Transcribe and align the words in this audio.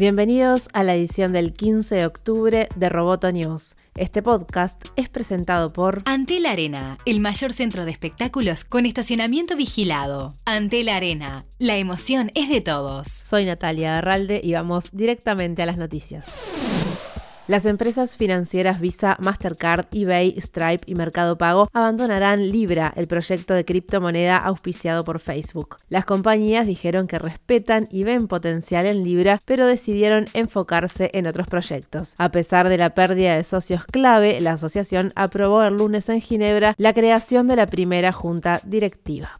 Bienvenidos 0.00 0.70
a 0.72 0.82
la 0.82 0.94
edición 0.94 1.34
del 1.34 1.52
15 1.52 1.94
de 1.94 2.06
octubre 2.06 2.70
de 2.74 2.88
Roboto 2.88 3.30
News. 3.32 3.76
Este 3.98 4.22
podcast 4.22 4.82
es 4.96 5.10
presentado 5.10 5.68
por 5.68 6.00
Antel 6.06 6.46
Arena, 6.46 6.96
el 7.04 7.20
mayor 7.20 7.52
centro 7.52 7.84
de 7.84 7.90
espectáculos 7.90 8.64
con 8.64 8.86
estacionamiento 8.86 9.56
vigilado. 9.56 10.32
Antel 10.46 10.88
Arena, 10.88 11.44
la 11.58 11.76
emoción 11.76 12.30
es 12.34 12.48
de 12.48 12.62
todos. 12.62 13.08
Soy 13.08 13.44
Natalia 13.44 13.96
Arralde 13.96 14.40
y 14.42 14.54
vamos 14.54 14.88
directamente 14.90 15.60
a 15.60 15.66
las 15.66 15.76
noticias. 15.76 16.24
Las 17.50 17.66
empresas 17.66 18.16
financieras 18.16 18.80
Visa, 18.80 19.16
Mastercard, 19.18 19.86
eBay, 19.90 20.36
Stripe 20.40 20.84
y 20.86 20.94
Mercado 20.94 21.36
Pago 21.36 21.66
abandonarán 21.72 22.48
Libra, 22.48 22.92
el 22.94 23.08
proyecto 23.08 23.54
de 23.54 23.64
criptomoneda 23.64 24.36
auspiciado 24.36 25.02
por 25.02 25.18
Facebook. 25.18 25.74
Las 25.88 26.04
compañías 26.04 26.68
dijeron 26.68 27.08
que 27.08 27.18
respetan 27.18 27.88
y 27.90 28.04
ven 28.04 28.28
potencial 28.28 28.86
en 28.86 29.02
Libra, 29.02 29.40
pero 29.46 29.66
decidieron 29.66 30.26
enfocarse 30.32 31.10
en 31.12 31.26
otros 31.26 31.48
proyectos. 31.48 32.14
A 32.18 32.30
pesar 32.30 32.68
de 32.68 32.78
la 32.78 32.90
pérdida 32.90 33.34
de 33.34 33.42
socios 33.42 33.84
clave, 33.84 34.40
la 34.40 34.52
asociación 34.52 35.10
aprobó 35.16 35.64
el 35.64 35.74
lunes 35.74 36.08
en 36.08 36.20
Ginebra 36.20 36.76
la 36.78 36.94
creación 36.94 37.48
de 37.48 37.56
la 37.56 37.66
primera 37.66 38.12
junta 38.12 38.60
directiva. 38.64 39.36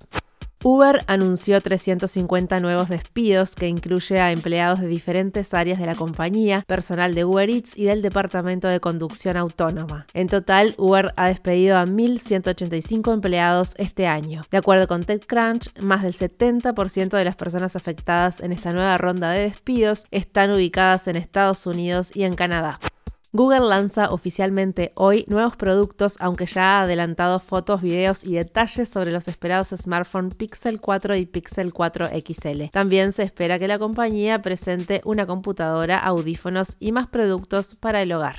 Uber 0.62 1.00
anunció 1.06 1.58
350 1.58 2.60
nuevos 2.60 2.90
despidos 2.90 3.54
que 3.54 3.66
incluye 3.66 4.20
a 4.20 4.30
empleados 4.30 4.80
de 4.80 4.88
diferentes 4.88 5.54
áreas 5.54 5.78
de 5.78 5.86
la 5.86 5.94
compañía, 5.94 6.64
personal 6.66 7.14
de 7.14 7.24
Uber 7.24 7.48
Eats 7.48 7.78
y 7.78 7.84
del 7.84 8.02
departamento 8.02 8.68
de 8.68 8.78
conducción 8.78 9.38
autónoma. 9.38 10.06
En 10.12 10.26
total, 10.26 10.74
Uber 10.76 11.14
ha 11.16 11.28
despedido 11.28 11.78
a 11.78 11.86
1.185 11.86 13.14
empleados 13.14 13.74
este 13.78 14.06
año. 14.06 14.42
De 14.50 14.58
acuerdo 14.58 14.86
con 14.86 15.02
TechCrunch, 15.02 15.80
más 15.80 16.02
del 16.02 16.12
70% 16.12 17.16
de 17.16 17.24
las 17.24 17.36
personas 17.36 17.74
afectadas 17.74 18.40
en 18.40 18.52
esta 18.52 18.70
nueva 18.70 18.98
ronda 18.98 19.30
de 19.30 19.44
despidos 19.44 20.04
están 20.10 20.50
ubicadas 20.50 21.08
en 21.08 21.16
Estados 21.16 21.64
Unidos 21.64 22.14
y 22.14 22.24
en 22.24 22.34
Canadá. 22.34 22.78
Google 23.32 23.60
lanza 23.60 24.08
oficialmente 24.08 24.90
hoy 24.96 25.24
nuevos 25.28 25.54
productos, 25.54 26.16
aunque 26.18 26.46
ya 26.46 26.78
ha 26.78 26.82
adelantado 26.82 27.38
fotos, 27.38 27.80
videos 27.80 28.24
y 28.24 28.34
detalles 28.34 28.88
sobre 28.88 29.12
los 29.12 29.28
esperados 29.28 29.68
smartphones 29.68 30.34
Pixel 30.34 30.80
4 30.80 31.14
y 31.14 31.26
Pixel 31.26 31.72
4 31.72 32.08
XL. 32.08 32.64
También 32.72 33.12
se 33.12 33.22
espera 33.22 33.56
que 33.56 33.68
la 33.68 33.78
compañía 33.78 34.42
presente 34.42 35.00
una 35.04 35.26
computadora, 35.26 35.98
audífonos 35.98 36.76
y 36.80 36.90
más 36.90 37.06
productos 37.06 37.76
para 37.76 38.02
el 38.02 38.12
hogar. 38.12 38.38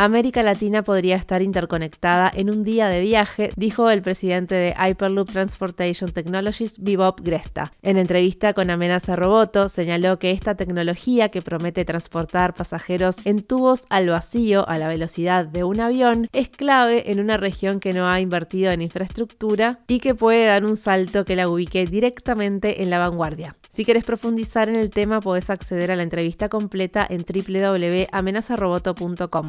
América 0.00 0.44
Latina 0.44 0.84
podría 0.84 1.16
estar 1.16 1.42
interconectada 1.42 2.30
en 2.32 2.50
un 2.50 2.62
día 2.62 2.86
de 2.86 3.00
viaje, 3.00 3.50
dijo 3.56 3.90
el 3.90 4.00
presidente 4.00 4.54
de 4.54 4.72
Hyperloop 4.78 5.28
Transportation 5.28 6.08
Technologies, 6.12 6.76
Bebop 6.78 7.18
Gresta. 7.20 7.72
En 7.82 7.98
entrevista 7.98 8.52
con 8.52 8.70
Amenaza 8.70 9.16
Roboto, 9.16 9.68
señaló 9.68 10.20
que 10.20 10.30
esta 10.30 10.54
tecnología 10.54 11.30
que 11.30 11.42
promete 11.42 11.84
transportar 11.84 12.54
pasajeros 12.54 13.16
en 13.24 13.40
tubos 13.40 13.86
al 13.90 14.08
vacío 14.08 14.68
a 14.68 14.78
la 14.78 14.86
velocidad 14.86 15.46
de 15.46 15.64
un 15.64 15.80
avión 15.80 16.28
es 16.32 16.48
clave 16.48 17.10
en 17.10 17.18
una 17.18 17.36
región 17.36 17.80
que 17.80 17.92
no 17.92 18.06
ha 18.06 18.20
invertido 18.20 18.70
en 18.70 18.82
infraestructura 18.82 19.80
y 19.88 19.98
que 19.98 20.14
puede 20.14 20.46
dar 20.46 20.64
un 20.64 20.76
salto 20.76 21.24
que 21.24 21.34
la 21.34 21.48
ubique 21.48 21.86
directamente 21.86 22.84
en 22.84 22.90
la 22.90 23.00
vanguardia. 23.00 23.56
Si 23.78 23.84
quieres 23.84 24.04
profundizar 24.04 24.68
en 24.68 24.74
el 24.74 24.90
tema, 24.90 25.20
puedes 25.20 25.50
acceder 25.50 25.92
a 25.92 25.94
la 25.94 26.02
entrevista 26.02 26.48
completa 26.48 27.06
en 27.08 27.18
www.amenazaroboto.com. 27.18 29.48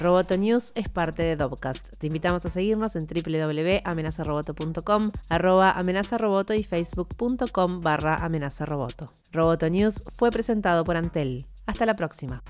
Roboto 0.00 0.36
News 0.36 0.72
es 0.74 0.88
parte 0.88 1.22
de 1.22 1.36
Dobcast. 1.36 1.96
Te 1.98 2.08
invitamos 2.08 2.44
a 2.44 2.50
seguirnos 2.50 2.96
en 2.96 3.06
www.amenazaroboto.com, 3.06 5.10
arroba 5.30 5.70
amenazaroboto 5.70 6.54
y 6.54 6.64
facebook.com 6.64 7.78
barra 7.78 8.16
amenazaroboto. 8.16 9.06
Roboto 9.30 9.70
News 9.70 10.02
fue 10.18 10.32
presentado 10.32 10.82
por 10.82 10.96
Antel. 10.96 11.46
Hasta 11.66 11.86
la 11.86 11.94
próxima. 11.94 12.42